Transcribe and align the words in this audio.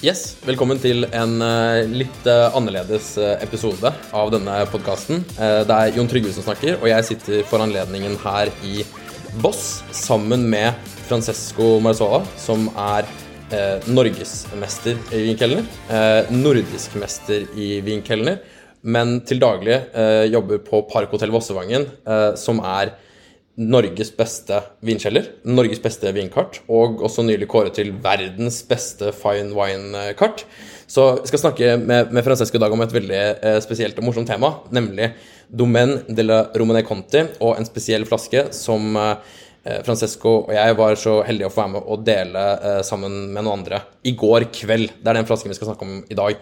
Yes, 0.00 0.38
Velkommen 0.48 0.78
til 0.80 1.04
en 1.12 1.42
eh, 1.44 1.82
litt 1.92 2.24
eh, 2.24 2.54
annerledes 2.56 3.10
eh, 3.20 3.34
episode 3.44 3.90
av 4.16 4.30
denne 4.32 4.54
podkasten. 4.72 5.20
det 5.36 5.74
er 5.76 5.92
Jon 5.92 6.08
Trygve 6.08 6.32
som 6.32 6.46
snakker, 6.46 6.78
og 6.78 6.86
jeg 6.88 7.04
sitter 7.04 7.42
for 7.44 7.60
anledningen 7.60 8.14
her 8.22 8.48
i 8.64 8.80
Voss 9.44 9.82
sammen 9.92 10.46
med 10.48 10.72
Francesco 11.04 11.74
Marzola, 11.84 12.22
som 12.40 12.70
er 12.80 13.04
eh, 13.52 13.84
norgesmester 13.92 14.96
i 15.12 15.20
vinkelner. 15.26 15.68
Nordisk 16.32 16.96
mester 16.96 17.44
i 17.52 17.68
vinkelner, 17.84 18.40
men 18.80 19.18
til 19.28 19.44
daglig 19.44 19.82
jobber 20.32 20.64
på 20.64 20.80
Parkhotell 20.88 21.36
Vossevangen, 21.36 21.84
som 22.40 22.64
er 22.64 22.96
Norges 23.60 24.08
beste 24.16 24.56
vinkjeller, 24.86 25.26
Norges 25.44 25.82
beste 25.84 26.08
vinkart, 26.16 26.62
og 26.72 27.02
også 27.04 27.24
nylig 27.26 27.48
kåret 27.50 27.74
til 27.76 27.90
verdens 28.00 28.62
beste 28.68 29.10
fine 29.12 29.52
wine-kart. 29.52 30.46
Så 30.90 31.04
jeg 31.18 31.30
skal 31.30 31.42
snakke 31.42 31.74
med, 31.82 32.14
med 32.14 32.24
Francesco 32.26 32.56
i 32.56 32.62
dag 32.62 32.72
om 32.72 32.80
et 32.82 32.94
veldig 32.94 33.20
eh, 33.20 33.58
spesielt 33.62 34.00
og 34.00 34.08
morsomt 34.08 34.30
tema, 34.30 34.54
nemlig 34.74 35.12
Domaine 35.46 36.00
de 36.08 36.24
la 36.24 36.40
Romane 36.56 36.82
Conti 36.86 37.26
og 37.42 37.58
en 37.58 37.68
spesiell 37.68 38.06
flaske 38.08 38.48
som 38.56 38.96
eh, 38.96 39.76
Francesco 39.84 40.32
og 40.46 40.54
jeg 40.56 40.78
var 40.78 40.96
så 40.98 41.18
heldige 41.26 41.50
å 41.50 41.52
få 41.52 41.62
være 41.62 41.74
med 41.76 41.92
å 41.92 42.00
dele 42.06 42.46
eh, 42.56 42.80
sammen 42.86 43.28
med 43.34 43.44
noen 43.44 43.60
andre 43.60 43.84
i 44.08 44.16
går 44.16 44.48
kveld. 44.56 44.96
Det 45.02 45.12
er 45.12 45.20
den 45.20 45.28
flasken 45.28 45.52
vi 45.52 45.58
skal 45.58 45.72
snakke 45.72 45.86
om 45.86 46.00
i 46.08 46.18
dag. 46.18 46.40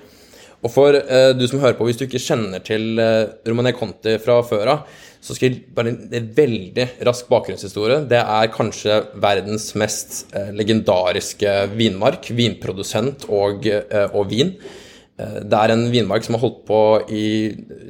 Og 0.58 0.72
for 0.74 0.96
eh, 0.96 1.32
du 1.38 1.44
som 1.46 1.60
hører 1.62 1.76
på, 1.78 1.86
hvis 1.86 2.00
du 2.00 2.06
ikke 2.08 2.22
kjenner 2.22 2.62
til 2.66 2.98
eh, 2.98 3.30
Romane 3.46 3.74
Conti 3.76 4.16
fra 4.22 4.40
før 4.46 4.72
av, 4.72 4.96
så 5.22 5.34
skal 5.34 5.50
jeg 5.50 5.62
bare 5.74 5.92
en 5.94 6.28
veldig 6.34 6.86
rask 7.06 7.28
bakgrunnshistorie. 7.30 8.02
Det 8.10 8.18
er 8.18 8.52
kanskje 8.54 8.98
verdens 9.22 9.70
mest 9.78 10.20
eh, 10.34 10.50
legendariske 10.56 11.54
vinmark, 11.78 12.30
vinprodusent 12.34 13.28
og, 13.30 13.66
eh, 13.70 14.06
og 14.10 14.30
vin. 14.32 14.54
Eh, 15.18 15.40
det 15.46 15.58
er 15.58 15.74
en 15.74 15.88
vinmark 15.94 16.26
som 16.26 16.36
har 16.36 16.42
holdt 16.46 16.62
på 16.68 16.82
i 17.14 17.26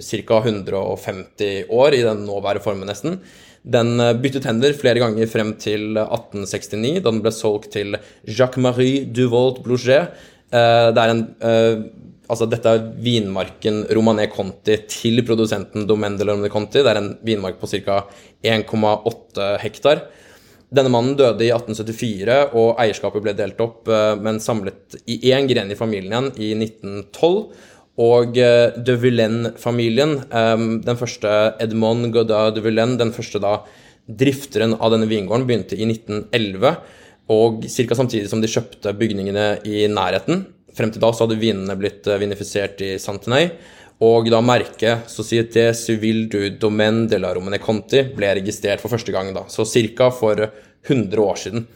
ca. 0.05 0.41
150 0.43 1.69
år, 1.73 1.97
i 1.97 2.05
den 2.05 2.27
nåværende 2.29 2.65
formen 2.65 2.89
nesten. 2.93 3.21
Den 3.65 3.97
eh, 4.01 4.17
byttet 4.21 4.49
hender 4.49 4.77
flere 4.77 5.01
ganger 5.05 5.29
frem 5.33 5.55
til 5.61 6.01
1869, 6.01 7.01
da 7.01 7.13
den 7.13 7.23
ble 7.25 7.33
solgt 7.33 7.73
til 7.77 7.97
Jacques-Marie 8.29 9.07
Duvolt 9.09 9.63
Blouget. 9.65 10.13
Det 10.49 10.97
er 10.97 11.11
en 11.13 11.27
Altså, 12.29 12.45
dette 12.51 12.69
er 12.69 12.87
vinmarken 13.01 13.87
Romané 13.97 14.29
Conti 14.29 14.77
til 14.91 15.23
produsenten 15.25 15.87
Domaine 15.89 16.21
de 16.21 16.27
la 16.29 16.37
Conti. 16.53 16.83
Det 16.85 16.93
er 16.93 17.01
en 17.01 17.15
vinmark 17.25 17.57
på 17.61 17.71
ca. 17.73 18.03
1,8 18.45 19.49
hektar. 19.65 20.05
Denne 20.69 20.93
mannen 20.93 21.17
døde 21.17 21.47
i 21.47 21.49
1874, 21.49 22.51
og 22.53 22.77
eierskapet 22.83 23.25
ble 23.25 23.33
delt 23.37 23.61
opp, 23.65 23.89
eh, 23.89 24.15
men 24.21 24.41
samlet 24.45 24.99
i 25.09 25.33
én 25.33 25.49
gren 25.49 25.73
i 25.73 25.79
familien 25.79 26.29
igjen 26.37 26.61
i 26.61 26.67
1912. 26.67 27.41
Og 28.05 28.37
eh, 28.37 28.77
de 28.77 28.97
Villaine-familien, 29.01 30.19
eh, 30.29 30.67
den 30.85 31.01
første 31.01 31.33
Edmond 31.65 32.13
Godard 32.13 32.59
de 32.59 32.67
Villaine, 32.67 32.99
den 33.01 33.15
første 33.17 33.41
da 33.41 33.63
drifteren 34.09 34.77
av 34.77 34.93
denne 34.93 35.09
vingården, 35.09 35.49
begynte 35.49 35.79
i 35.79 35.89
1911. 35.89 36.77
Og 37.33 37.65
ca. 37.65 37.97
samtidig 37.97 38.29
som 38.29 38.45
de 38.45 38.53
kjøpte 38.53 38.93
bygningene 38.97 39.49
i 39.65 39.89
nærheten. 39.89 40.47
Frem 40.79 40.93
til 40.95 41.03
da 41.03 41.11
så 41.11 41.27
hadde 41.27 41.41
vinene 41.41 41.75
blitt 41.79 42.07
eh, 42.07 42.21
vinifisert 42.23 42.81
i 42.87 42.95
Santenay. 43.03 43.51
Og 44.05 44.29
da 44.31 44.39
merket 44.45 45.11
Société 45.11 45.73
Civile 45.75 46.29
du 46.31 46.55
Domaine 46.63 47.09
de 47.11 47.19
la 47.19 47.33
Romane 47.35 47.59
Conti 47.59 48.05
ble 48.15 48.31
registrert 48.39 48.83
for 48.83 48.95
første 48.95 49.11
gang, 49.15 49.33
da, 49.35 49.43
så 49.51 49.67
ca. 49.67 50.11
for 50.15 50.45
100 50.87 51.19
år 51.19 51.41
siden. 51.43 51.67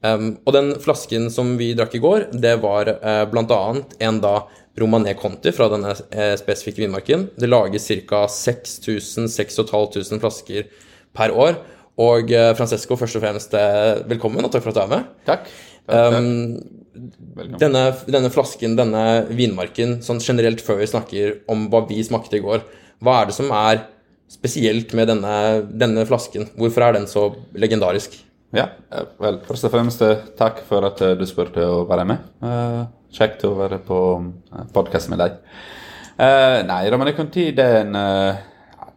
Um, 0.00 0.38
og 0.46 0.54
den 0.54 0.70
flasken 0.80 1.26
som 1.34 1.56
vi 1.58 1.74
drakk 1.76 1.98
i 1.98 2.00
går, 2.00 2.28
det 2.32 2.54
var 2.62 2.88
uh, 2.88 3.24
bl.a. 3.28 3.60
en 4.08 4.20
da 4.22 4.34
Romané 4.78 5.12
Conti 5.18 5.52
fra 5.52 5.68
denne 5.72 5.92
uh, 5.92 6.34
spesifikke 6.40 6.86
vinmarken. 6.86 7.28
Det 7.36 7.50
lages 7.50 7.90
ca. 8.08 8.24
6000-6500 8.32 10.22
flasker 10.22 10.70
per 11.12 11.34
år. 11.36 11.60
Og 12.00 12.32
uh, 12.32 12.54
Francesco, 12.56 12.96
først 12.96 13.18
og 13.18 13.26
fremst 13.26 13.52
velkommen, 14.08 14.46
og 14.46 14.54
takk 14.54 14.64
for 14.64 14.72
at 14.72 14.78
du 14.78 14.84
er 14.86 14.92
med. 14.94 15.14
Takk. 15.28 15.50
Takk, 15.84 16.16
takk. 16.16 16.24
Um, 16.24 16.78
denne, 17.60 17.84
denne 18.08 18.30
flasken, 18.32 18.76
denne 18.78 19.04
vinmarken, 19.28 19.98
sånn 20.04 20.22
generelt 20.24 20.62
før 20.64 20.82
vi 20.82 20.90
snakker 20.90 21.36
om 21.50 21.68
hva 21.72 21.84
vi 21.88 22.00
smakte 22.06 22.38
i 22.38 22.44
går, 22.44 22.64
hva 23.04 23.20
er 23.20 23.30
det 23.30 23.36
som 23.36 23.52
er 23.54 23.84
spesielt 24.28 24.92
med 24.96 25.08
denne, 25.10 25.34
denne 25.68 26.04
flasken? 26.08 26.48
Hvorfor 26.58 26.84
er 26.84 26.98
den 26.98 27.06
så 27.10 27.30
legendarisk? 27.56 28.18
Ja, 28.56 28.70
eh, 28.92 29.08
vel, 29.20 29.40
først 29.44 29.68
og 29.68 29.74
fremst 29.74 30.02
eh, 30.04 30.24
takk 30.38 30.62
for 30.68 30.86
at 30.88 31.02
eh, 31.04 31.16
du 31.20 31.24
spurte 31.28 31.64
å 31.68 31.82
være 31.88 32.06
med. 32.08 32.28
Uh, 32.40 32.86
kjekt 33.12 33.44
å 33.44 33.54
være 33.58 33.80
på 33.84 33.98
podkast 34.72 35.10
med 35.12 35.20
deg. 35.20 35.36
Uh, 36.16 36.64
nei, 36.68 36.82
Romane 36.92 37.12
Conti, 37.16 37.50
det 37.56 37.66
er 37.66 37.82
en, 37.82 37.98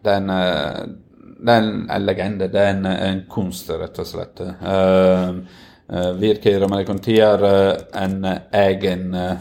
det 0.02 0.14
er 0.14 0.22
en, 0.22 0.96
det 1.42 1.58
er 1.58 1.68
en 1.68 2.06
legende. 2.08 2.48
Det 2.52 2.64
er 2.64 2.72
en, 2.78 2.88
en 2.92 3.22
kunst, 3.32 3.70
rett 3.76 4.00
og 4.02 4.08
slett. 4.08 4.40
Uh, 4.64 5.44
uh, 5.92 6.12
Virke 6.20 6.54
Romane 6.60 6.86
Conti 6.88 7.18
er 7.20 7.44
uh, 7.44 7.74
en 8.02 8.26
egen 8.26 9.14
uh, 9.16 9.34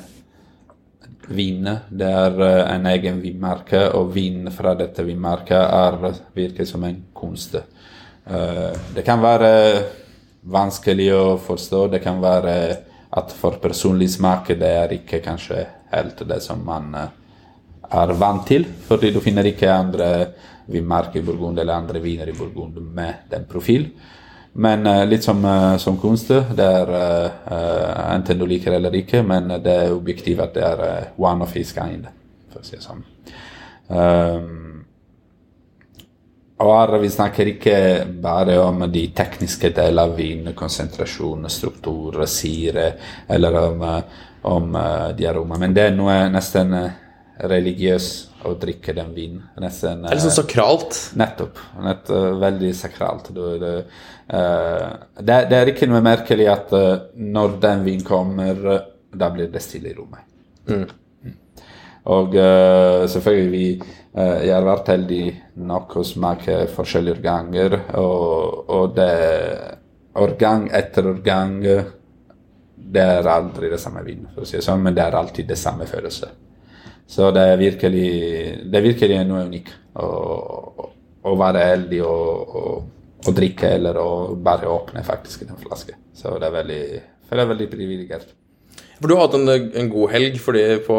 vin. 1.31 1.69
Det 1.89 2.11
er 2.11 2.43
en 2.75 2.87
egen 2.91 3.21
vinmerke, 3.23 3.85
og 3.95 4.11
vin 4.15 4.51
fra 4.51 4.75
dette 4.75 5.05
vinmerket 5.07 5.61
er 5.63 5.99
virker 6.35 6.67
som 6.67 6.85
en 6.85 6.97
kunst. 7.15 7.55
Det 8.27 9.05
kan 9.07 9.23
være 9.23 9.53
vanskelig 10.43 11.07
å 11.15 11.23
forstå. 11.39 11.85
Det 11.95 12.03
kan 12.03 12.19
være 12.19 12.57
at 13.15 13.31
for 13.39 13.63
personlig 13.63 14.11
smak 14.17 14.51
det 14.59 14.73
er 14.83 14.97
ikke 14.99 15.23
kanskje 15.23 15.63
helt 15.95 16.27
det 16.27 16.41
som 16.43 16.67
man 16.67 16.91
er 16.99 18.15
vant 18.19 18.43
til. 18.51 18.67
Fordi 18.89 19.15
du 19.15 19.23
finner 19.23 19.47
ikke 19.47 19.71
andre 19.71 20.11
vinmark 20.71 21.15
i 21.15 21.23
Burgund 21.23 21.63
eller 21.63 21.79
andre 21.79 22.03
viner 22.03 22.31
i 22.31 22.35
Burgund 22.35 22.83
med 22.91 23.31
den 23.31 23.47
profil. 23.47 23.87
Men 24.53 24.87
uh, 24.87 25.05
litt 25.07 25.25
som, 25.25 25.45
uh, 25.45 25.77
som 25.77 25.99
kunst. 26.01 26.29
Det 26.29 26.67
er 26.67 26.91
uh, 26.91 28.15
enten 28.15 28.39
du 28.39 28.47
liker 28.51 28.75
eller 28.75 28.95
ikke, 28.99 29.23
men 29.23 29.53
det 29.63 29.77
er 29.85 29.95
objektivt 29.95 30.43
at 30.43 30.57
det 30.57 30.65
er 30.67 31.13
one 31.19 31.45
of 31.45 31.55
his 31.55 31.73
kind. 31.77 32.09
For 32.51 32.63
å 32.63 32.67
si 32.67 32.77
det 32.79 32.85
sånn. 32.85 33.05
Um, 33.91 34.57
og 36.61 36.73
her 36.75 36.99
vi 37.01 37.09
snakker 37.09 37.49
ikke 37.55 37.77
bare 38.21 38.59
om 38.61 38.85
de 38.93 39.07
tekniske 39.17 39.71
delene 39.73 40.03
av 40.05 40.19
vin, 40.19 40.51
konsentrasjon, 40.57 41.47
struktur, 41.49 42.19
sire, 42.29 42.91
eller 43.33 43.57
om, 43.63 43.85
om 44.51 44.77
de 45.17 45.29
aromene. 45.31 45.63
Men 45.63 45.77
det 45.79 45.87
er 45.87 45.97
noe 45.97 46.19
nesten 46.29 46.75
religiøst 47.49 48.45
å 48.49 48.55
drikke 48.61 48.95
den 48.97 49.13
vinen. 49.15 49.43
Nesten, 49.61 50.03
Det 50.03 50.13
er 50.13 50.19
liksom 50.19 50.37
sakralt. 50.37 50.97
Nettopp. 51.21 51.61
Nett, 51.85 52.11
uh, 52.13 52.33
veldig 52.41 52.71
sakralt. 52.77 53.31
Du, 53.35 53.43
det, 53.61 53.75
uh, 54.33 54.89
det, 55.21 55.39
det, 55.51 55.59
er 55.59 55.73
ikke 55.73 55.89
noe 55.91 56.03
merkelig 56.05 56.49
at 56.53 56.75
når 57.17 57.61
den 57.63 57.85
vinen 57.87 58.07
kommer, 58.07 58.65
da 59.11 59.31
blir 59.35 59.51
det 59.53 59.63
stille 59.65 59.93
i 59.93 59.97
rommet. 59.97 60.27
Mm. 60.71 60.89
Og 62.11 62.33
selvfølgelig 62.33 63.51
vi 63.53 63.65
Jeg 64.15 64.53
har 64.55 64.65
vært 64.65 64.89
heldig 64.91 65.25
nok 65.69 65.97
å 66.01 66.05
smake 66.07 66.55
forskjellige 66.73 67.23
ganger, 67.23 67.77
og, 68.01 68.71
og 68.73 68.95
det 68.97 69.11
Årgang 70.21 70.65
etter 70.75 71.07
årgang 71.07 71.61
Det 71.63 73.05
er 73.05 73.29
aldri 73.31 73.71
det 73.71 73.79
samme 73.79 74.03
vin, 74.03 74.25
for 74.33 74.43
å 74.43 74.49
si 74.49 74.57
det 74.57 74.65
sånn, 74.67 74.83
men 74.83 74.97
det 74.97 75.05
er 75.05 75.19
alltid 75.21 75.47
det 75.53 75.59
samme 75.61 75.87
følelse. 75.87 76.31
Så 77.11 77.31
det 77.35 77.43
er 77.43 77.59
virkelig, 77.59 78.09
det 78.71 78.79
er 78.79 78.85
virkelig 78.87 79.21
noe 79.27 79.47
unikt 79.49 79.73
å, 79.99 80.11
å 81.27 81.37
være 81.39 81.65
heldig 81.73 82.03
og, 82.07 82.59
og, 82.61 83.33
drikke, 83.35 83.73
eller 83.81 83.99
å 83.99 84.11
bare 84.39 84.71
åpne 84.71 85.03
faktisk 85.07 85.43
en 85.49 85.59
flaske. 85.59 85.97
Så 86.15 86.37
det 86.39 86.47
er 86.47 86.55
veldig, 86.61 86.85
det 87.27 87.43
er 87.43 87.51
veldig 87.51 87.67
privilegert. 87.73 88.31
For 89.01 89.09
du 89.09 89.17
har 89.17 89.25
hatt 89.25 89.35
en, 89.39 89.49
en 89.49 89.91
god 89.91 90.13
helg, 90.13 90.39
fordi 90.45 90.63
på, 90.85 90.97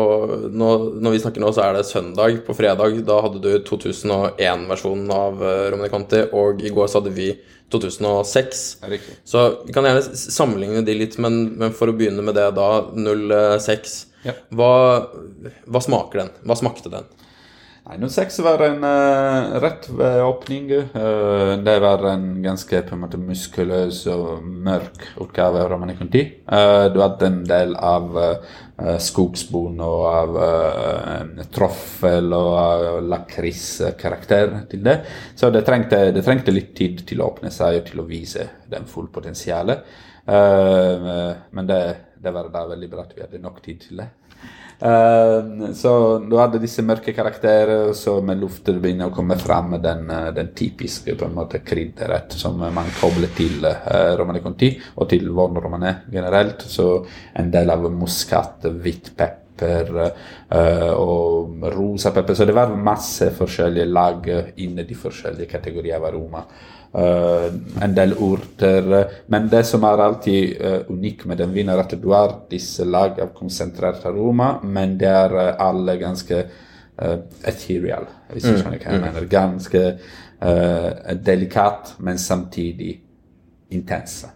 nå, 0.51 0.69
når 1.05 1.15
vi 1.15 1.23
snakker 1.23 1.43
nå, 1.43 1.53
så 1.53 1.63
er 1.67 1.77
det 1.77 1.87
søndag. 1.87 2.39
På 2.47 2.57
fredag 2.57 2.97
da 3.07 3.19
hadde 3.21 3.41
du 3.43 3.51
2001-versjonen 3.69 5.11
av 5.15 5.37
uh, 5.39 5.65
Romani 5.71 5.91
Conti, 5.93 6.23
og 6.35 6.63
i 6.65 6.73
går 6.73 6.89
så 6.89 6.99
hadde 6.99 7.13
vi 7.15 7.29
2006. 7.71 8.63
Riktig. 8.91 9.19
Så 9.23 9.47
vi 9.63 9.75
kan 9.75 9.87
gjerne 9.87 10.03
sammenligne 10.17 10.83
de 10.83 10.97
litt, 10.97 11.19
men, 11.21 11.43
men 11.61 11.77
for 11.77 11.93
å 11.93 11.95
begynne 11.95 12.25
med 12.25 12.35
det 12.35 12.49
da, 12.57 12.71
06. 12.97 13.99
Ja. 14.27 14.37
Hva, 14.53 14.71
hva 15.65 15.81
smaker 15.83 16.23
den? 16.23 16.33
Hva 16.45 16.57
smakte 16.59 16.93
den? 16.93 17.09
Nei, 17.81 17.95
06 17.97 18.35
var 18.45 18.61
en 18.61 18.83
uh, 18.85 19.55
rett 19.63 19.87
ved 19.89 20.19
åpning. 20.21 20.67
Uh, 20.93 21.57
det 21.65 21.79
var 21.81 22.03
en 22.11 22.27
ganske 22.43 22.83
på 22.85 22.93
en 22.93 23.01
måte 23.01 23.17
muskuløs 23.17 24.03
og 24.13 24.45
mørk 24.45 25.07
utgave 25.23 25.63
av 25.63 25.71
Romani 25.71 25.95
Conti. 25.97 26.21
Eh, 26.45 26.83
du 26.93 26.99
hadde 27.01 27.25
en 27.25 27.39
del 27.49 27.73
av 27.75 28.13
uh, 28.13 28.93
skogsbon 29.01 29.81
og 29.81 30.05
av 30.11 30.37
uh, 30.37 31.41
troffel 31.49 32.29
og 32.37 32.53
uh, 32.53 33.01
lakriskarakter 33.01 34.55
til 34.69 34.85
det. 34.85 34.97
Så 35.33 35.49
det 35.49 35.65
trengte, 35.65 36.03
det 36.13 36.23
trengte 36.27 36.53
litt 36.53 36.75
tid 36.77 37.01
til 37.09 37.25
å 37.25 37.33
åpne 37.33 37.49
seg 37.49 37.81
og 37.81 37.89
til 37.89 38.05
å 38.05 38.09
vise 38.13 38.45
den 38.69 38.85
full 38.85 39.09
potensialet. 39.09 39.81
Eh, 40.25 41.35
men 41.49 41.67
det, 41.67 41.81
det 42.21 42.33
var 42.33 42.49
da 42.53 42.65
veldig 42.69 42.89
bra 42.91 43.05
at 43.05 43.15
vi 43.15 43.23
hadde 43.23 43.41
nok 43.41 43.61
tid 43.65 43.81
til 43.85 44.01
det. 44.03 44.09
Uh, 44.81 45.67
så 45.77 45.91
du 46.25 46.33
hadde 46.39 46.61
disse 46.61 46.81
mørke 46.81 47.13
karakterer, 47.13 47.89
og 47.91 47.95
så 47.97 48.15
med 48.25 48.41
luften 48.41 48.79
begynner 48.81 49.11
å 49.11 49.13
komme 49.13 49.37
fram 49.37 49.75
den, 49.81 50.07
eh, 50.09 50.31
den 50.33 50.49
typiske 50.57 51.13
på 51.17 51.27
en 51.27 51.35
måte 51.37 51.61
krydderet 51.61 52.33
som 52.33 52.57
man 52.57 52.89
kobler 52.97 53.29
til 53.37 53.61
uh, 53.67 54.15
Romane 54.17 54.41
Conti, 54.41 54.71
og 54.97 55.09
til 55.11 55.29
Von 55.37 55.59
Romane 55.61 55.99
generelt. 56.09 56.65
Så 56.65 56.87
en 57.37 57.53
del 57.53 57.69
av 57.69 57.85
muskat, 57.93 58.65
hvitt 58.81 59.13
pepper 59.13 59.37
eh, 59.61 60.91
og 60.91 61.65
rosa 61.75 62.11
pepper. 62.15 62.37
Så 62.37 62.45
det 62.49 62.57
var 62.57 62.75
masse 62.75 63.31
forskjellige 63.37 63.89
lag 63.91 64.29
inne 64.63 64.85
de 64.87 64.97
forskjellige 64.97 65.51
kategorier 65.51 65.99
av 65.99 66.09
aroma. 66.11 66.45
Eh, 66.93 67.53
en 67.81 67.93
del 67.95 68.13
urter. 68.19 69.07
Men 69.25 69.47
det 69.49 69.63
som 69.63 69.83
er 69.87 70.01
alltid 70.03 70.57
uh, 70.59 70.89
unikt 70.91 71.23
med 71.25 71.39
den 71.39 71.53
vinen, 71.55 71.71
er 71.71 71.85
at 71.85 71.95
du 71.95 72.09
har 72.11 72.33
disse 72.51 72.83
lag 72.83 73.19
av 73.23 73.31
konsentrert 73.37 74.03
aroma, 74.09 74.57
men 74.63 74.97
det 74.99 75.07
er 75.07 75.37
eh, 75.39 75.53
alle 75.63 75.95
ganske 76.01 76.41
uh, 76.41 77.17
ethereal, 77.47 78.09
hvis 78.33 78.43
du 78.43 78.57
skjønner 78.57 78.83
hva 78.83 78.91
jeg 78.97 79.03
mener. 79.05 79.29
Ganske 79.31 79.85
uh, 79.95 80.89
delikat, 81.15 81.93
men 82.03 82.19
samtidig 82.19 82.97
intense. 83.71 84.33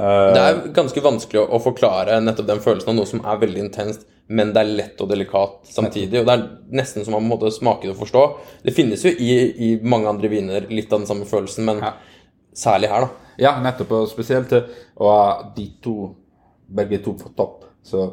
Eh, 0.00 0.32
Det 0.34 0.42
er 0.42 0.60
ganske 0.74 1.02
vanskelig 1.04 1.42
å, 1.42 1.48
å 1.54 1.62
forklare 1.62 2.18
nettopp 2.24 2.50
den 2.50 2.62
følelsen 2.64 2.92
av 2.92 2.98
noe 2.98 3.10
som 3.10 3.22
er 3.22 3.40
veldig 3.42 3.62
intenst, 3.68 4.06
men 4.30 4.52
det 4.54 4.62
er 4.62 4.68
lett 4.78 5.00
og 5.02 5.08
delikat 5.10 5.66
samtidig. 5.66 6.20
Og 6.20 6.26
det 6.28 6.34
er 6.36 6.44
nesten 6.78 7.04
som 7.04 7.16
man 7.16 7.26
må 7.26 7.38
smake 7.50 7.88
det 7.88 7.94
og 7.96 8.00
forstå. 8.04 8.22
Det 8.62 8.74
finnes 8.76 9.02
jo 9.04 9.10
i, 9.10 9.30
i 9.66 9.70
mange 9.82 10.06
andre 10.10 10.30
viner 10.30 10.68
litt 10.70 10.92
av 10.92 11.02
den 11.02 11.08
samme 11.10 11.26
følelsen, 11.26 11.66
men 11.66 11.80
Ja. 11.82 11.92
særlig 12.54 12.90
her, 12.92 13.00
da. 13.00 13.08
Ja, 13.38 13.52
nettopp. 13.62 13.90
Og 13.90 14.08
spesielt 14.08 14.52
og 14.52 14.68
å 15.00 15.10
ha 15.10 15.52
de 15.56 15.66
to, 15.82 16.14
begge 16.70 17.02
to 17.02 17.14
på 17.18 17.32
topp. 17.36 17.64
Så 17.82 18.04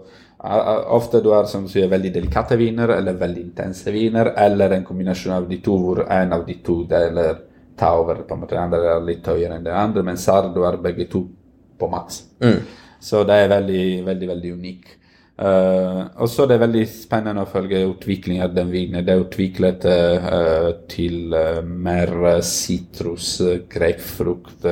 eh, 0.43 0.57
eh, 0.57 0.83
ofte 0.97 1.21
du 1.21 1.29
har 1.35 1.45
som 1.45 1.63
du 1.67 1.69
sier, 1.69 1.87
veldig 1.91 2.13
delikate 2.13 2.57
viner, 2.57 2.89
eller 2.97 3.13
veldig 3.13 3.43
intense 3.43 3.91
viner, 3.93 4.33
eller 4.37 4.73
en 4.73 4.85
kombinasjon 4.85 5.33
av 5.37 5.49
de 5.49 5.57
to 5.61 5.77
hvor 5.77 6.05
en 6.09 6.33
av 6.33 6.45
de 6.47 6.55
to 6.65 6.83
deler 6.89 7.43
tar 7.77 7.99
over. 7.99 8.23
på 8.23 8.33
en 8.33 8.39
måte, 8.41 8.55
Den 8.55 8.63
andre 8.63 8.95
er 8.95 9.05
litt 9.05 9.25
høyere 9.25 9.55
enn 9.59 9.63
den 9.63 9.75
andre, 9.75 10.03
mens 10.03 10.25
her 10.25 10.49
du 10.53 10.63
har 10.63 10.77
begge 10.81 11.05
to 11.11 11.27
på 11.77 11.89
maks. 11.91 12.23
Så 12.99 13.21
det 13.27 13.35
er 13.37 13.49
veldig, 13.49 14.05
veldig, 14.05 14.27
veldig 14.27 14.53
unikt. 14.53 14.95
Eh, 15.37 15.99
og 16.17 16.29
så 16.33 16.43
er 16.43 16.49
det 16.49 16.59
veldig 16.63 16.85
spennende 16.89 17.43
å 17.45 17.49
følge 17.51 17.83
utviklingen 17.91 18.45
av 18.47 18.55
den 18.55 18.71
vinen. 18.73 19.05
Det 19.05 19.13
er 19.13 19.21
utviklet 19.21 19.85
uh, 19.85 20.69
til 20.89 21.33
uh, 21.35 21.61
mer 21.61 22.41
sitrus, 22.45 23.35
grapefrukt, 23.69 24.65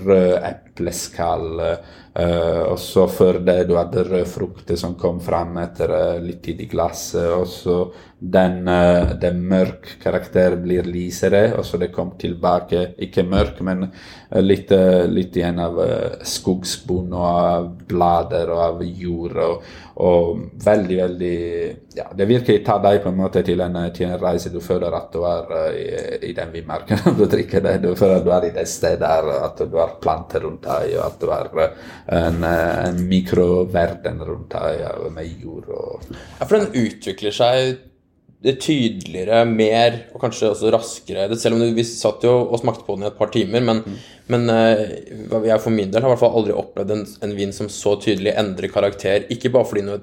rød 0.00 0.34
epleskall. 0.70 1.60
eh, 2.14 2.62
og 2.66 2.78
så 2.78 3.04
før 3.06 3.38
det 3.46 3.68
du 3.68 3.76
hadde 3.78 4.02
rød 4.02 4.26
frukt 4.26 4.72
som 4.78 4.96
kom 4.98 5.20
fram 5.22 5.56
etter 5.62 5.92
eh, 5.94 6.22
litt 6.24 6.42
tid 6.42 6.60
i 6.60 6.66
glasset. 6.66 7.30
Og 7.36 7.46
så 7.46 7.76
den, 8.18 8.66
eh, 8.68 9.14
den 9.20 9.38
mørk 9.48 9.96
karakter 10.02 10.56
blir 10.60 10.84
lysere, 10.84 11.54
og 11.56 11.64
så 11.64 11.78
det 11.78 11.92
kom 11.94 12.16
tilbake, 12.18 12.94
ikke 12.98 13.22
mørk, 13.24 13.60
men 13.62 13.86
litt, 14.42 14.70
litt 15.10 15.36
igjen 15.36 15.58
av 15.58 15.78
skogsbunn 16.22 17.14
og 17.16 17.24
av 17.26 17.70
blader 17.88 18.50
og 18.52 18.60
av 18.66 18.82
jord. 18.84 19.38
Og, 19.46 19.70
og 20.00 20.44
veldig, 20.64 20.98
veldig 21.04 21.36
Ja, 21.96 22.04
det 22.14 22.28
virkelig 22.30 22.62
tar 22.64 22.78
deg 22.84 23.00
på 23.02 23.10
en 23.10 23.16
måte 23.18 23.42
til 23.44 23.60
en, 23.60 23.74
til 23.92 24.06
en 24.06 24.20
reise. 24.22 24.52
Du 24.52 24.60
føler 24.62 24.94
at 24.94 25.10
du 25.12 25.24
er 25.26 25.50
i, 25.74 25.86
i 26.30 26.32
den 26.36 26.52
vinmarken 26.54 27.02
du 27.18 27.24
drikker 27.26 27.64
det. 27.64 27.80
Du 27.82 27.94
føler 27.98 28.20
at 28.20 28.24
du 28.28 28.30
er 28.34 28.46
i 28.46 28.54
det 28.54 28.66
stedet 28.70 29.10
at 29.10 29.64
du 29.66 29.76
har 29.76 29.96
planter 30.02 30.44
rundt 30.46 30.69
deg, 30.70 30.96
og 30.96 31.04
at 31.06 31.28
har 31.34 31.52
eh, 31.66 31.76
en, 32.16 32.42
en 32.46 33.04
mikroverden 33.10 34.24
rundt 34.24 34.56
deg 34.56 34.82
ja, 34.86 34.96
med 35.12 35.44
jord 35.44 35.70
og 35.74 36.10
Ja, 36.10 36.46
for 36.46 36.56
den 36.58 36.70
utvikler 36.86 37.34
seg 37.34 37.86
tydeligere, 38.40 39.42
mer 39.44 39.98
og 40.14 40.22
kanskje 40.22 40.48
også 40.48 40.70
raskere. 40.72 41.26
Det, 41.28 41.36
selv 41.40 41.58
om 41.58 41.74
vi 41.76 41.84
satt 41.84 42.24
jo 42.24 42.32
og 42.46 42.62
smakte 42.62 42.86
på 42.86 42.96
den 42.96 43.04
i 43.04 43.10
et 43.10 43.18
par 43.18 43.28
timer, 43.34 43.60
men, 43.60 43.82
men 44.32 44.48
eh, 44.54 44.86
jeg 45.44 45.60
for 45.60 45.74
min 45.74 45.92
del 45.92 46.00
har 46.00 46.08
i 46.08 46.14
hvert 46.14 46.22
fall 46.22 46.38
aldri 46.40 46.56
opplevd 46.56 46.94
en, 46.94 47.04
en 47.26 47.34
vin 47.36 47.52
som 47.52 47.68
så 47.72 47.98
tydelig 48.00 48.32
endrer 48.40 48.72
karakter. 48.72 49.28
Ikke 49.34 49.52
bare 49.52 49.68
fordi 49.68 49.84
noe 49.90 50.00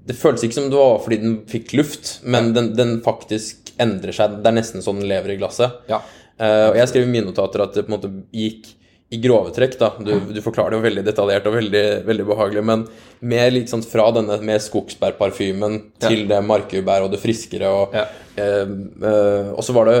Det 0.00 0.16
føltes 0.16 0.46
ikke 0.46 0.56
som 0.56 0.70
det 0.72 0.80
var 0.80 0.98
fordi 1.04 1.20
den 1.22 1.34
fikk 1.46 1.74
luft, 1.78 2.18
men 2.24 2.54
den, 2.56 2.72
den 2.74 2.98
faktisk 3.04 3.70
endrer 3.78 4.16
seg. 4.16 4.40
Det 4.40 4.50
er 4.50 4.56
nesten 4.56 4.82
sånn 4.82 5.02
den 5.02 5.10
lever 5.12 5.36
i 5.36 5.38
glasset. 5.38 5.78
Ja. 5.90 6.00
Uh, 6.40 6.72
og 6.72 6.78
jeg 6.80 6.88
skrev 6.88 7.04
i 7.04 7.12
mine 7.12 7.28
notater 7.28 7.62
at 7.62 7.74
det 7.76 7.84
på 7.84 7.92
en 7.92 7.98
måte 7.98 8.10
gikk 8.32 8.72
i 9.10 9.18
grove 9.18 9.50
trekk, 9.50 9.72
da. 9.80 9.88
Du, 9.98 10.12
du 10.30 10.40
forklarer 10.44 10.70
det 10.70 10.78
jo 10.78 10.84
veldig 10.84 11.02
detaljert 11.06 11.46
og 11.50 11.56
veldig, 11.56 11.84
veldig 12.06 12.26
behagelig, 12.28 12.62
men 12.68 12.84
mer 13.26 13.48
litt 13.50 13.70
sånn 13.72 13.82
fra 13.82 14.04
denne 14.14 14.36
med 14.46 14.62
skogsbærparfymen 14.62 15.80
til 16.04 16.28
det 16.30 16.38
markbær 16.46 17.06
og 17.08 17.10
det 17.14 17.18
friskere. 17.22 17.72
Og, 17.74 17.96
Ja. 17.96 18.04
eh, 18.36 18.62
eh, 19.10 19.50
og 19.50 19.64
så 19.66 19.74
var 19.74 19.90
det 19.90 19.96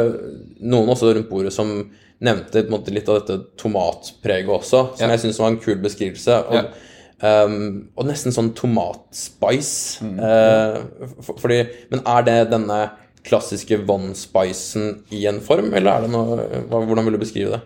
noen 0.62 0.92
også 0.94 1.10
rundt 1.16 1.28
bordet 1.32 1.52
som 1.52 1.72
nevnte 2.22 2.62
måte, 2.70 2.92
litt 2.94 3.08
av 3.08 3.18
dette 3.22 3.40
tomatpreget 3.58 4.48
også, 4.52 4.96
som 4.96 5.08
Ja. 5.08 5.16
jeg 5.16 5.24
syns 5.24 5.40
var 5.40 5.48
en 5.48 5.58
kul 5.58 5.76
beskrivelse. 5.82 6.38
Og, 6.46 6.70
um, 7.22 7.88
og 7.96 8.06
nesten 8.06 8.30
sånn 8.32 8.54
tomatspice. 8.54 10.04
Mm. 10.04 10.18
Eh, 10.20 10.78
for, 11.22 11.34
fordi, 11.40 11.68
men 11.90 12.02
er 12.06 12.22
det 12.22 12.50
denne 12.52 12.90
klassiske 13.26 13.76
Von-spicen 13.86 15.02
i 15.12 15.26
en 15.26 15.40
form, 15.40 15.74
eller 15.74 15.90
er 15.98 16.00
det 16.06 16.10
noe 16.14 16.36
Hvordan 16.70 17.04
vil 17.04 17.18
du 17.18 17.18
beskrive 17.18 17.50
det? 17.56 17.60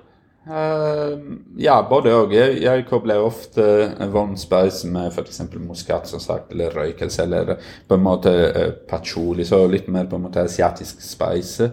Eh, 0.46 1.18
ja, 1.56 1.86
både 1.88 2.12
og. 2.12 2.34
Jeg, 2.36 2.58
jeg 2.64 2.84
kobler 2.88 3.22
ofte 3.24 3.64
Von 4.12 4.36
Spice 4.36 4.88
med 4.92 5.08
f.eks. 5.12 5.40
muskat, 5.56 6.08
som 6.10 6.20
sagt, 6.20 6.52
eller 6.52 6.74
røykelse, 6.76 7.24
eller 7.24 7.56
på 7.88 7.96
en 7.96 8.04
måte 8.04 8.34
uh, 8.52 8.70
patchouli, 8.88 9.46
så 9.48 9.62
litt 9.70 9.88
mer 9.88 10.08
på 10.10 10.18
en 10.18 10.26
måte 10.26 10.44
asiatisk 10.44 11.00
spice. 11.04 11.70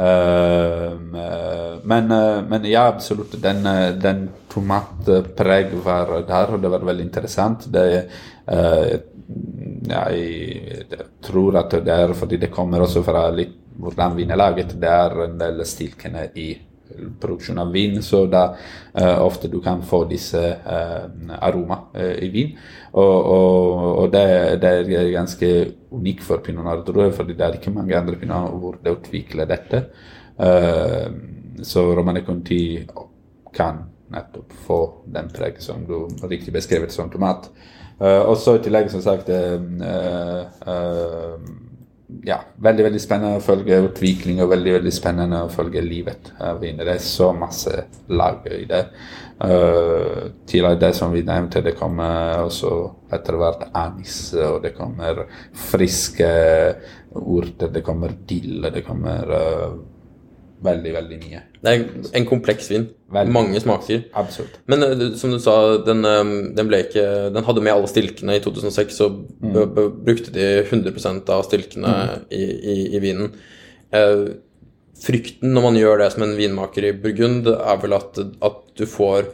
Uh, 0.00 0.96
men, 1.00 2.12
men 2.48 2.68
ja, 2.68 2.86
absolutt. 2.88 3.38
Den, 3.40 3.64
den 4.00 4.26
tomatpreg 4.52 5.72
var 5.84 6.12
der, 6.28 6.54
og 6.54 6.60
det 6.60 6.72
var 6.76 6.84
veldig 6.90 7.08
interessant. 7.08 7.68
Det, 7.72 7.86
jeg 9.90 11.00
tror 11.24 11.60
at 11.60 11.76
det 11.86 11.94
er 11.94 12.12
fordi 12.18 12.40
det 12.42 12.52
kommer 12.52 12.82
også 12.82 13.04
fra 13.06 13.28
litt 13.32 13.56
hvordan 13.80 14.16
vin 14.16 14.32
er 14.34 14.40
laget. 14.40 14.74
Det 14.80 14.90
er 14.90 15.22
en 15.24 15.38
del 15.40 15.62
stilkene 15.68 16.26
i 16.36 16.50
produksjon 17.20 17.58
av 17.62 17.72
vin, 17.74 17.98
så 18.02 18.24
da 18.30 18.44
uh, 18.52 19.18
ofte 19.24 19.48
du 19.48 19.58
kan 19.64 19.82
få 19.86 20.04
disse 20.10 20.40
uh, 20.66 21.34
aroma 21.40 21.82
uh, 21.96 22.14
i 22.22 22.30
vin. 22.32 22.54
Og, 22.92 23.16
og, 23.34 23.82
og 24.04 24.12
det, 24.14 24.24
det 24.62 24.70
er 24.98 25.12
ganske 25.14 25.50
unikt 25.94 26.24
for 26.26 26.42
pinot 26.44 26.88
jeg, 26.90 27.12
fordi 27.14 27.36
det 27.38 27.46
er 27.46 27.58
ikke 27.58 27.74
mange 27.74 27.98
andre 27.98 28.18
pinot 28.18 28.50
hvor 28.58 28.80
det 28.82 28.96
utvikler 28.96 29.46
dette. 29.50 29.84
Eh, 30.40 31.10
så 31.62 31.94
Romane 31.94 32.20
Conti 32.20 32.86
kan 33.52 33.84
nettopp 34.08 34.52
få 34.66 34.92
den 35.04 35.28
preget 35.28 35.62
som 35.62 35.84
du 35.86 36.08
riktig 36.28 36.52
beskrevet 36.52 36.92
som 36.92 37.10
tomat. 37.10 37.50
Eh, 38.00 38.22
og 38.22 38.36
så 38.40 38.56
i 38.56 38.62
tillegg, 38.64 38.88
som 38.90 39.02
sagt 39.04 39.28
uh, 39.28 39.60
eh, 39.84 40.40
eh, 40.72 41.50
ja, 42.26 42.38
veldig 42.62 42.86
veldig 42.88 43.00
spennende 43.02 43.38
å 43.38 43.44
følge 43.44 43.80
utvikling 43.86 44.42
og 44.42 44.52
veldig 44.52 44.76
veldig 44.78 44.92
spennende 44.94 45.42
å 45.44 45.52
følge 45.52 45.82
livet. 45.84 46.32
Det 46.38 46.86
er 46.86 47.02
så 47.04 47.30
masse 47.36 47.84
lag 48.12 48.46
i 48.50 48.64
det. 48.70 48.84
Uh, 49.40 50.26
til 50.44 50.66
det 50.76 50.90
som 50.96 51.14
vi 51.14 51.22
nevnte, 51.24 51.62
det 51.64 51.72
kommer 51.78 52.42
også 52.44 52.74
etter 53.16 53.38
hvert 53.40 53.70
anis, 53.72 54.18
og 54.36 54.58
det 54.66 54.74
kommer 54.76 55.22
friske 55.56 56.28
urter, 57.16 57.72
det 57.72 57.84
kommer 57.86 58.12
dill, 58.28 58.66
det 58.68 58.84
kommer 58.84 59.32
uh, 59.32 59.78
veldig, 60.64 60.92
veldig 60.94 61.18
mye. 61.22 61.40
Det 61.60 61.72
er 61.72 61.84
en 62.18 62.26
kompleks 62.28 62.68
vin. 62.72 62.86
Veldig. 63.12 63.32
Mange 63.34 63.62
smaker. 63.62 64.04
Absolutt. 64.18 64.60
Men 64.70 64.84
eh, 64.86 65.06
som 65.20 65.32
du 65.32 65.38
sa, 65.42 65.56
den, 65.86 66.04
eh, 66.06 66.34
den, 66.56 66.68
ble 66.70 66.82
ikke, 66.86 67.06
den 67.34 67.46
hadde 67.46 67.64
med 67.64 67.74
alle 67.74 67.90
stilkene 67.90 68.36
i 68.38 68.44
2006, 68.44 69.00
så 69.00 69.08
b 69.10 69.64
brukte 70.04 70.34
de 70.34 70.46
100 70.66 71.24
av 71.32 71.46
stilkene 71.48 71.96
i, 72.28 72.44
i, 72.44 72.78
i 72.96 73.02
vinen. 73.02 73.32
Eh, 73.96 74.28
frykten 75.00 75.54
når 75.56 75.68
man 75.68 75.80
gjør 75.80 76.02
det 76.02 76.10
som 76.14 76.26
en 76.26 76.36
vinmaker 76.38 76.90
i 76.90 76.96
Burgund, 77.02 77.48
er 77.50 77.82
vel 77.82 77.96
at, 77.96 78.20
at 78.20 78.64
du 78.76 78.86
får 78.88 79.32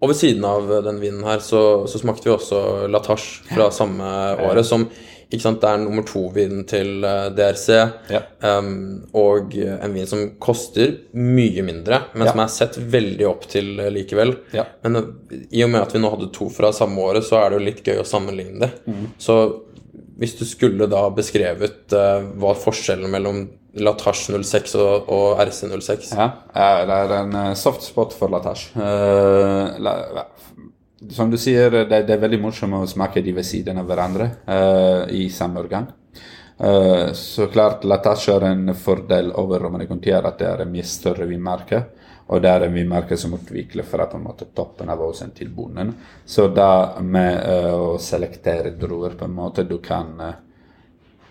Og 0.00 0.08
ved 0.12 0.16
siden 0.16 0.44
av 0.46 0.70
den 0.86 1.00
vinen 1.02 1.24
her 1.26 1.40
så, 1.44 1.86
så 1.90 1.98
smakte 2.00 2.28
vi 2.28 2.36
også 2.36 2.86
Latache 2.88 3.42
fra 3.50 3.70
samme 3.74 4.06
året, 4.46 4.66
som 4.70 4.86
ikke 5.30 5.44
sant, 5.44 5.60
det 5.62 5.68
er 5.70 5.78
nummer 5.84 6.02
to-vinen 6.06 6.64
til 6.66 7.04
eh, 7.06 7.28
DRC. 7.36 7.68
Ja. 8.10 8.20
Um, 8.42 9.04
og 9.14 9.54
en 9.54 9.94
vin 9.94 10.08
som 10.10 10.24
koster 10.42 10.96
mye 11.14 11.62
mindre, 11.66 12.00
men 12.14 12.26
Ja. 12.26 12.32
som 12.32 12.42
er 12.42 12.50
sett 12.50 12.78
veldig 12.90 13.28
opp 13.30 13.46
til 13.52 13.78
eh, 13.78 13.90
likevel. 13.94 14.34
Ja. 14.56 14.64
Men 14.82 14.96
eh, 14.98 15.36
i 15.54 15.62
og 15.62 15.70
med 15.70 15.84
at 15.84 15.94
vi 15.94 16.02
nå 16.02 16.10
hadde 16.10 16.32
to 16.34 16.48
fra 16.50 16.72
samme 16.74 16.98
året, 17.06 17.24
så 17.28 17.38
er 17.44 17.50
det 17.54 17.60
jo 17.60 17.66
litt 17.68 17.84
gøy 17.86 18.02
å 18.02 18.08
sammenligne 18.10 18.58
det. 18.64 18.72
Mm. 18.90 19.06
Så 19.22 19.38
hvis 20.20 20.34
du 20.36 20.44
skulle 20.44 20.90
da 20.90 21.06
beskrevet 21.16 21.94
uh, 21.96 22.26
hva 22.42 22.50
forskjellen 22.58 23.08
mellom 23.14 23.44
Latache 23.80 24.34
06 24.42 24.74
og, 24.82 25.06
og 25.14 25.38
RC06 25.46 26.10
Ja, 26.18 26.26
det 26.52 26.96
er 26.98 27.12
en 27.20 27.36
soft 27.56 27.86
spot 27.86 28.12
for 28.18 28.28
Latache. 28.34 28.74
Uh, 28.74 29.78
la- 29.78 30.26
som 31.08 31.30
du 31.30 31.38
sier, 31.40 31.70
det, 31.70 32.02
det 32.06 32.14
er 32.14 32.20
veldig 32.20 32.40
morsomt 32.42 32.76
å 32.76 32.88
smake 32.88 33.22
de 33.24 33.32
ved 33.36 33.46
siden 33.46 33.80
av 33.80 33.88
hverandre 33.88 34.26
uh, 34.44 35.08
i 35.16 35.28
samme 35.32 35.62
organ. 35.62 35.88
Uh, 36.60 37.12
så 37.16 37.48
klart, 37.52 37.86
Latasje 37.88 38.34
har 38.36 38.44
en 38.50 38.74
fordel 38.76 39.32
over 39.40 39.64
Romane 39.64 39.88
Conti 39.88 40.12
er 40.12 40.28
at 40.28 40.38
det 40.42 40.50
er 40.50 40.64
en 40.64 40.72
mye 40.72 40.84
større 40.84 41.28
vinmerke. 41.30 41.82
Og 42.30 42.42
det 42.44 42.50
er 42.52 42.66
en 42.66 42.76
vinmerke 42.76 43.16
som 43.18 43.32
utvikler 43.34 43.82
fra 43.88 44.04
på 44.06 44.20
en 44.20 44.28
måte 44.28 44.50
toppen 44.54 44.92
av 44.92 45.00
åsen 45.02 45.32
til 45.34 45.48
bunnen. 45.50 45.90
Så 46.24 46.46
da 46.54 47.00
med 47.02 47.40
uh, 47.48 47.72
å 47.94 47.98
selektere 47.98 48.76
druer 48.78 49.16
på 49.18 49.26
en 49.26 49.34
måte, 49.40 49.64
du 49.64 49.78
kan 49.82 50.12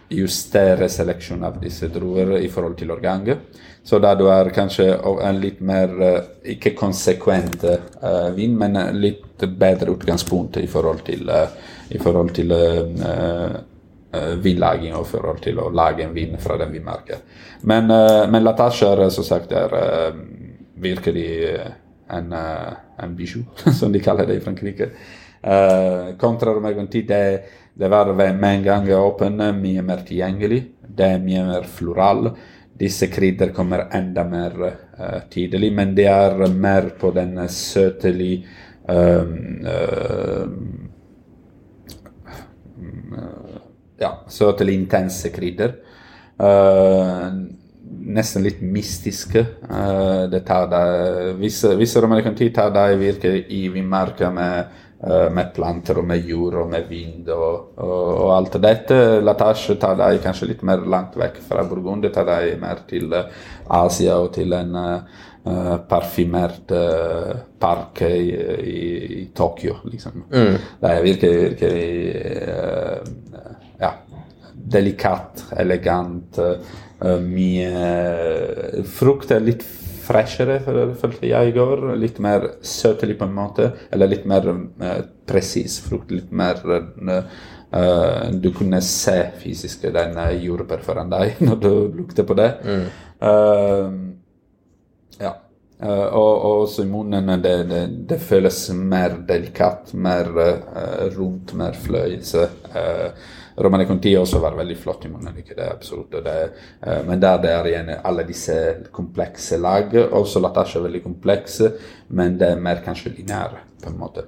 justere 0.09 0.89
seleksjonen 0.89 1.45
av 1.45 1.59
disse 1.61 1.87
druer 1.93 2.37
i 2.39 2.49
forhold 2.49 2.77
til 2.79 2.91
årganget. 2.91 3.59
Så 3.83 3.99
da 4.01 4.13
du 4.17 4.25
er 4.29 4.51
kanskje 4.53 4.91
en 5.25 5.39
litt 5.41 5.61
mer 5.65 5.93
eh, 6.03 6.29
ikke 6.55 6.75
konsekvent 6.77 7.63
uh, 7.65 8.29
vin, 8.35 8.57
men 8.57 8.77
litt 8.99 9.45
bedre 9.57 9.93
utgangspunkt 9.95 10.59
i 10.61 10.67
forhold 10.69 11.03
til, 11.07 11.29
uh, 11.29 11.47
i 11.89 12.01
forhold 12.01 12.33
til 12.37 12.53
uh, 12.53 13.55
vinlaging 14.43 14.97
og 14.97 15.07
forhold 15.07 15.39
til 15.45 15.61
å 15.61 15.69
lage 15.69 16.03
en 16.05 16.13
vin 16.13 16.35
fra 16.41 16.57
den 16.57 16.73
vinmarken. 16.73 17.23
Men, 17.69 17.91
men 18.33 18.41
Latasje 18.41 18.87
er 18.89 19.11
som 19.13 19.25
sagt 19.27 19.51
er, 19.53 19.75
virkelig 20.81 21.27
en, 22.09 22.33
en 22.33 23.13
bijou, 23.13 23.43
som 23.79 23.93
de 23.93 24.01
kaller 24.01 24.25
det 24.25 24.39
i 24.39 24.41
Frankrike. 24.41 24.89
Uh, 25.39 26.17
kontra 26.19 26.51
Romergonti, 26.51 27.05
det, 27.07 27.21
det 27.79 27.87
var 27.87 28.13
med 28.13 28.43
en 28.43 28.63
gang 28.63 28.89
åpen, 28.93 29.37
mye 29.61 29.81
mer 29.81 30.01
tilgjengelig. 30.03 30.63
Det 30.83 31.05
er 31.13 31.21
mye 31.23 31.45
mer 31.47 31.67
floral. 31.67 32.33
Disse 32.79 33.07
krydder 33.07 33.53
kommer 33.55 33.85
enda 33.95 34.25
mer 34.27 34.57
uh, 34.65 35.21
tidlig, 35.31 35.71
men 35.75 35.93
det 35.95 36.09
er 36.11 36.35
mer 36.51 36.89
på 36.99 37.11
den 37.15 37.37
søtelig 37.47 38.41
uh, 38.91 39.23
uh, 39.63 40.43
Ja, 43.99 44.11
søtelig 44.31 44.75
intense 44.79 45.31
krydder. 45.35 45.73
Uh, 46.39 47.31
nesten 48.11 48.43
litt 48.43 48.59
mystiske. 48.63 49.45
Uh, 49.71 50.27
det 50.31 50.43
tar 50.47 50.67
deg 50.71 51.39
Visse, 51.39 51.73
visse 51.79 52.03
romerkanti 52.03 52.51
tar 52.55 52.71
deg 52.75 52.99
virkelig 52.99 53.45
i 53.55 53.65
vinmarka 53.71 54.31
med, 54.35 54.79
uh, 55.05 55.29
med 55.33 55.53
planter 55.55 55.99
og 56.01 56.07
med 56.09 56.27
jord 56.27 56.59
og 56.63 56.69
med 56.71 56.89
vind 56.89 57.29
og, 57.35 57.71
og, 57.77 58.09
og 58.25 58.33
alt 58.35 58.59
dette. 58.63 58.99
Latache 59.23 59.77
tar 59.79 59.97
deg 59.99 60.21
kanskje 60.23 60.51
litt 60.51 60.63
mer 60.67 60.83
langt 60.85 61.17
vekk 61.19 61.41
fra 61.47 61.63
Burgund. 61.67 62.03
Det 62.05 62.13
tar 62.15 62.27
deg 62.29 62.59
mer 62.61 62.83
til 62.89 63.11
uh, 63.13 63.25
Asia 63.79 64.19
og 64.19 64.33
til 64.35 64.53
en 64.57 64.75
uh, 64.75 65.23
uh, 65.45 65.77
parfymert 65.89 66.75
uh, 66.75 67.31
park 67.59 68.03
i, 68.07 68.27
i, 68.59 68.83
i 69.21 69.23
Tokyo, 69.35 69.79
liksom. 69.91 70.27
Det 70.29 70.91
er 70.93 71.03
virkelig, 71.05 71.41
virkelig 71.49 71.89
uh, 72.49 72.99
ja, 73.79 73.95
delikat, 74.75 75.49
elegant. 75.59 76.39
Uh, 76.39 76.77
mye 77.23 78.83
frukt 78.91 79.29
er 79.31 79.39
litt 79.39 79.61
freshere, 80.09 80.59
føl- 80.65 80.95
følte 80.99 81.29
jeg 81.29 81.51
i 81.51 81.55
går. 81.55 81.85
Litt 82.01 82.19
mer 82.25 82.47
søtelig 82.65 83.15
på 83.21 83.27
en 83.29 83.35
måte. 83.37 83.69
Eller 83.93 84.11
litt 84.11 84.25
mer 84.29 84.49
uh, 84.51 84.95
presis 85.29 85.79
frukt. 85.85 86.11
Litt 86.11 86.31
mer 86.35 86.59
uh, 86.65 88.29
Du 88.41 88.49
kunne 88.57 88.81
se 88.85 89.17
fysisk 89.43 89.85
den 89.93 90.17
uh, 90.17 90.31
jordbær 90.33 90.81
foran 90.85 91.11
deg 91.13 91.37
når 91.47 91.61
du 91.63 91.71
lukter 92.01 92.25
på 92.27 92.37
det. 92.39 92.49
Uh, 93.21 93.93
ja. 95.21 95.35
Eh, 95.79 96.05
og, 96.11 96.31
og 96.43 96.61
også 96.65 96.83
i 96.83 96.89
munnen 96.91 97.29
det, 97.39 97.53
det, 97.69 97.83
det 98.09 98.17
føles 98.19 98.57
mer 98.75 99.13
delikat, 99.27 99.93
mer 99.95 100.27
eh, 100.43 101.05
rundt, 101.15 101.53
mer 101.55 101.77
fløyelse. 101.79 102.49
Uh, 102.73 103.13
Romane 103.59 103.85
Conti 103.85 104.13
også 104.17 104.39
var 104.39 104.57
veldig 104.57 104.77
flott 104.79 105.05
i 105.05 105.11
munnen, 105.11 105.35
det 105.35 105.57
er 105.57 105.71
absolutt. 105.73 106.15
Det, 106.23 106.35
eh, 106.81 107.01
men 107.07 107.19
der 107.19 107.41
det 107.43 107.53
er 107.53 107.69
igjen 107.71 107.93
alle 107.97 108.25
disse 108.27 108.55
komplekse 108.91 109.57
lag. 109.59 109.95
Også 110.11 110.39
Latasje 110.39 110.79
er 110.79 110.87
veldig 110.87 111.03
komplekse, 111.03 111.71
men 112.15 112.37
det 112.39 112.53
er 112.53 112.63
mer 112.63 112.83
kanskje 112.85 113.13
lineære, 113.17 113.63
på 113.83 113.91
en 113.91 113.99
måte. 113.99 114.25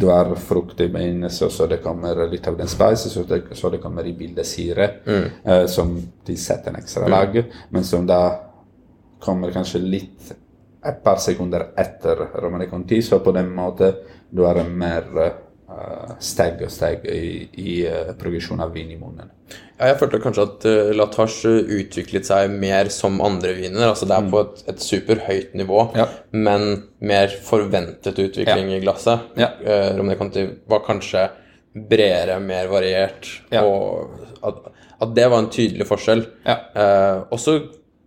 Du 0.00 0.08
har 0.12 0.34
frukt 0.40 0.80
i 0.80 0.88
beinet, 0.92 1.32
så 1.32 1.66
det 1.66 1.82
kommer 1.84 2.26
litt 2.30 2.48
av 2.48 2.58
den 2.58 2.68
spice, 2.68 3.10
så 3.12 3.24
det, 3.28 3.42
så 3.56 3.70
det 3.72 3.80
kommer 3.82 4.06
i 4.06 4.16
bildet 4.16 4.46
syre, 4.46 4.90
eh, 5.06 5.66
som 5.66 5.96
tilsetter 6.26 6.72
en 6.72 6.82
ekstra 6.82 7.08
lag, 7.08 7.42
men 7.70 7.84
som 7.84 8.06
da 8.06 8.20
kommer 9.20 9.50
kanskje 9.50 9.80
litt 9.80 10.36
et 10.86 11.02
par 11.02 11.18
sekunder 11.22 11.70
etter 11.78 12.28
Romane 12.42 12.68
Conti, 12.70 13.00
så 13.02 13.18
på 13.24 13.32
den 13.34 13.50
måten 13.54 13.96
du 14.30 14.44
har 14.44 14.60
en 14.60 14.72
mer 14.78 15.06
uh, 15.16 15.32
steg 16.22 16.60
og 16.62 16.70
steg 16.70 17.06
i, 17.10 17.48
i 17.58 17.72
uh, 17.90 18.12
progresjon 18.20 18.60
av 18.62 18.70
vin 18.76 18.90
i 18.94 18.98
munnen. 19.00 19.32
Ja, 19.76 19.88
jeg 19.90 19.98
følte 20.00 20.20
kanskje 20.22 20.44
at 20.46 20.66
uh, 20.68 20.92
Latache 20.96 21.50
utviklet 21.78 22.28
seg 22.28 22.52
mer 22.54 22.88
som 22.94 23.18
andre 23.24 23.52
viner. 23.58 23.88
Altså 23.90 24.06
det 24.08 24.14
er 24.16 24.28
på 24.32 24.40
et, 24.44 24.62
et 24.72 24.84
superhøyt 24.84 25.56
nivå, 25.58 25.80
Mm. 25.92 25.98
Ja. 25.98 26.06
men 26.32 26.68
mer 27.00 27.34
forventet 27.44 28.18
utvikling 28.22 28.70
Ja. 28.70 28.76
i 28.78 28.80
glasset. 28.84 29.26
Ja. 29.42 29.50
Uh, 29.60 29.90
Romney 29.98 30.16
Conti 30.20 30.46
var 30.70 30.84
kanskje 30.86 31.26
bredere, 31.76 32.38
mer 32.40 32.70
variert, 32.72 33.26
og 33.60 34.14
at, 34.48 34.62
at 35.02 35.10
det 35.18 35.26
var 35.28 35.42
en 35.42 35.50
tydelig 35.52 35.84
forskjell. 35.84 36.22
Eh, 36.48 37.18
også, 37.36 37.58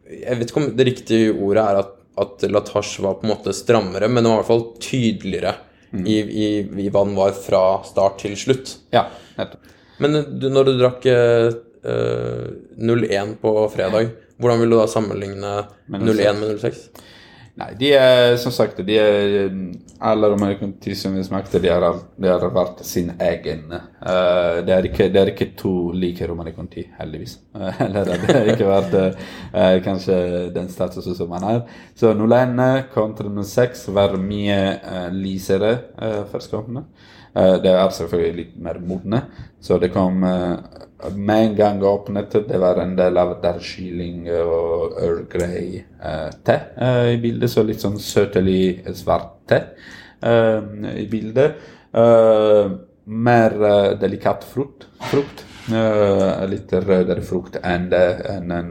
jeg 0.09 0.39
vet 0.39 0.49
ikke 0.49 0.63
om 0.63 0.71
det 0.79 0.87
riktige 0.87 1.35
ordet 1.35 1.61
er 1.67 1.77
at, 1.83 1.91
at 2.17 2.47
Latache 2.49 3.03
var 3.05 3.19
på 3.19 3.27
en 3.27 3.33
måte 3.35 3.53
strammere, 3.53 4.09
men 4.09 4.23
det 4.25 4.31
var 4.31 4.39
i 4.39 4.41
hvert 4.41 4.49
fall 4.49 4.65
tydeligere 4.81 5.53
Mm. 5.91 6.05
i, 6.05 6.17
i, 6.19 6.47
i 6.85 6.89
hva 6.93 7.01
den 7.07 7.15
var 7.17 7.33
fra 7.33 7.61
start 7.87 8.19
til 8.21 8.35
slutt. 8.37 8.75
Ja, 8.93 9.07
nettopp. 9.39 9.75
Men 9.99 10.21
du, 10.39 10.47
når 10.53 10.69
du 10.69 10.73
drakk 10.79 11.05
eh, 11.11 11.49
eh, 11.83 12.43
01 12.79 13.33
på 13.41 13.53
fredag, 13.73 14.13
hvordan 14.39 14.61
vil 14.61 14.71
du 14.71 14.77
da 14.79 14.85
sammenligne 14.87 15.55
Med 15.91 16.05
01 16.13 16.37
med 16.39 16.61
06? 16.61 16.85
Nei, 17.59 17.73
de 17.75 17.89
er 17.91 18.37
som 18.39 18.53
sagt 18.55 18.77
de 18.87 18.95
er, 18.95 19.49
Alle 19.99 20.29
vi 20.31 21.23
smakte, 21.25 21.59
de 21.59 21.67
har, 21.67 21.83
de 22.15 22.29
har 22.31 22.45
vært 22.55 22.85
sin 22.87 23.11
egen. 23.19 23.65
Uh, 23.99 24.61
det, 24.63 24.73
er 24.75 24.87
ikke, 24.87 25.09
det 25.11 25.19
er 25.19 25.31
ikke 25.33 25.49
to 25.59 25.73
like 25.91 26.27
romerkonti, 26.29 26.85
heldigvis. 27.01 27.35
Uh, 27.51 27.81
eller 27.83 28.13
det 28.13 28.37
har 28.37 28.51
ikke 28.53 28.69
vært 28.69 28.95
uh, 28.95 29.75
kanskje 29.83 30.15
den 30.55 30.71
statusen 30.71 31.17
som 31.17 31.31
man 31.33 31.47
er. 31.51 31.61
Så 31.99 32.13
01 32.15 32.87
kontra 32.93 33.27
06 33.27 33.89
var 33.95 34.15
mye 34.23 34.59
uh, 34.79 35.07
lysere 35.11 35.73
uh, 35.99 36.23
førstkommende. 36.31 36.87
Eh, 37.33 37.55
det 37.63 37.71
er 37.71 37.95
selvfølgelig 37.95 38.37
litt 38.37 38.59
mer 38.63 38.79
modne. 38.83 39.23
Så 39.61 39.79
det 39.81 39.91
kom 39.93 40.23
eh, 40.23 40.57
med 41.15 41.45
en 41.45 41.55
gang 41.55 41.83
åpnet, 41.83 42.35
det 42.47 42.59
var 42.59 42.81
en 42.81 42.95
del 42.97 43.17
av 43.17 43.37
kylling 43.63 44.27
og 44.35 44.97
Earl 44.99 45.23
Grey-te 45.31 46.57
i 47.13 47.17
bildet. 47.21 47.51
Så 47.51 47.63
litt 47.63 47.83
sånn 47.83 47.99
søtelig 47.99 48.83
svart 48.99 49.35
te 49.49 49.61
eh, 50.21 50.59
i 50.99 51.07
bildet. 51.11 51.61
Eh, 51.91 52.73
mer 53.09 53.61
eh, 53.69 53.93
delikat 53.99 54.43
frukt. 54.43 54.89
frukt. 55.09 55.45
Eh, 55.69 56.45
litt 56.49 56.73
rødere 56.73 57.21
frukt 57.21 57.59
enn 57.61 57.89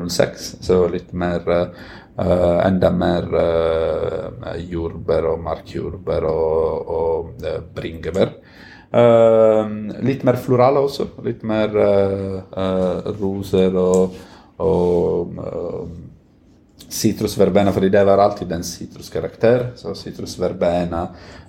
06. 0.08 0.52
Så 0.66 0.82
litt 0.92 1.12
mer 1.12 1.72
Uh, 2.18 2.58
Enda 2.66 2.88
mer 2.90 3.28
uh, 3.30 4.56
jordbær 4.58 5.28
og 5.30 5.42
markjordbær 5.44 6.24
og, 6.26 6.88
og 6.90 7.44
uh, 7.46 7.60
bringebær. 7.76 8.32
Eh, 8.90 9.70
litt 10.00 10.22
mer 10.24 10.38
florale 10.40 10.80
også. 10.80 11.10
Litt 11.24 11.42
mer 11.46 11.74
eh, 11.76 12.36
eh, 12.62 13.08
roser 13.18 13.74
og, 13.76 14.14
og 14.64 15.40
eh, 15.44 15.96
fordi 16.88 17.88
det 17.92 18.04
var 18.04 18.18
alltid 18.18 18.52
en 18.52 18.64
sitruskarakter. 18.64 19.72
Så 19.76 19.94
sitrusverbena 19.94 21.02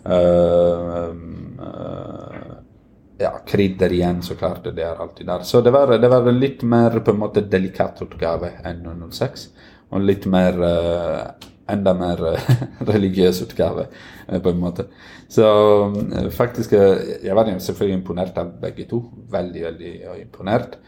uh, 0.04 1.14
uh, 1.60 2.58
Ja, 3.20 3.32
krydder 3.48 3.94
igjen, 3.94 4.22
så 4.22 4.36
klart. 4.36 4.68
Det 4.76 4.84
er 4.84 5.00
alltid 5.00 5.28
der. 5.28 5.44
Så 5.44 5.62
det 5.62 5.72
var, 5.72 5.98
det 5.98 6.10
var 6.12 6.28
litt 6.32 6.62
mer 6.64 7.00
på 7.00 7.12
en 7.12 7.20
måte 7.20 7.42
delikat 7.42 8.02
utgave 8.04 8.52
enn 8.68 8.84
06. 9.12 9.48
Og 9.92 10.04
litt 10.04 10.28
mer 10.28 10.60
uh, 10.60 11.50
Enda 11.70 11.94
mer 11.98 12.24
religiøs 12.94 13.44
utgave, 13.46 13.88
på 14.30 14.54
en 14.54 14.62
måte. 14.62 14.88
Så 15.30 15.46
faktisk 16.34 16.74
Jeg 16.74 17.36
var 17.36 17.50
selvfølgelig 17.60 18.00
imponert 18.00 18.38
av 18.42 18.56
begge 18.62 18.88
to. 18.90 19.04
Veldig, 19.32 19.64
veldig 19.68 19.94
imponert. 20.22 20.80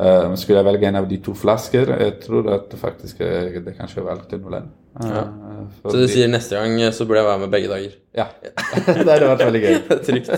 Uh, 0.00 0.32
skulle 0.40 0.62
jeg 0.62 0.64
velge 0.64 0.88
en 0.88 0.96
av 0.96 1.08
de 1.10 1.18
to 1.20 1.34
flasker, 1.36 1.90
jeg 2.00 2.14
tror 2.22 2.46
at 2.54 2.72
faktisk 2.80 3.18
det 3.20 3.74
kanskje 3.76 4.04
valgte 4.06 4.38
01. 4.40 4.70
Uh, 4.96 5.10
ja. 5.10 5.24
Så 5.82 5.98
du 6.00 6.06
sier 6.08 6.30
neste 6.32 6.56
gang 6.56 6.80
så 6.96 7.04
burde 7.04 7.20
jeg 7.20 7.28
være 7.28 7.42
med 7.42 7.52
begge 7.52 7.68
dager? 7.68 7.98
Ja. 8.16 8.30
det 8.86 9.04
hadde 9.04 9.28
vært 9.28 9.44
veldig 9.44 9.62
gøy. 9.66 9.76
Trygt. 10.08 10.32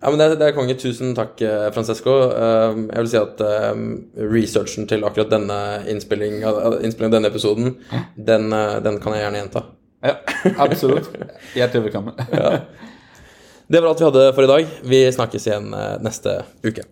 Ja, 0.00 0.10
men 0.10 0.20
det, 0.20 0.36
det 0.40 0.48
er 0.50 0.56
konge. 0.56 0.76
Tusen 0.78 1.14
takk, 1.16 1.40
Francesco. 1.74 2.16
Uh, 2.30 2.82
jeg 2.90 3.04
vil 3.04 3.10
si 3.12 3.20
at 3.20 3.40
researchen 4.32 4.88
til 4.90 5.06
akkurat 5.08 5.32
denne 5.32 5.60
innspillingen 5.88 6.44
innspilling 6.84 7.10
av 7.10 7.16
denne 7.16 7.30
episoden, 7.32 7.72
den, 8.16 8.50
den, 8.84 9.00
kan 9.02 9.16
jeg 9.16 9.24
gjerne 9.24 9.40
gjenta. 9.44 9.64
Ja, 10.04 10.18
absolutt. 10.62 11.08
Hjertelig 11.56 11.88
velkommen. 11.88 12.20
ja. 12.36 12.58
Det 13.66 13.80
var 13.80 13.90
alt 13.90 14.04
vi 14.04 14.10
hadde 14.10 14.28
for 14.36 14.46
i 14.46 14.52
dag. 14.52 14.76
Vi 14.84 15.00
snakkes 15.16 15.48
igjen 15.48 15.72
neste 16.04 16.42
uke. 16.62 16.84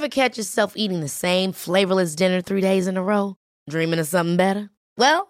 Ever 0.00 0.08
catch 0.08 0.38
yourself 0.38 0.72
eating 0.76 1.00
the 1.00 1.08
same 1.08 1.52
flavorless 1.52 2.14
dinner 2.14 2.40
three 2.40 2.62
days 2.62 2.86
in 2.86 2.96
a 2.96 3.02
row? 3.02 3.34
Dreaming 3.68 4.00
of 4.00 4.06
something 4.06 4.36
better? 4.36 4.70
Well, 4.96 5.29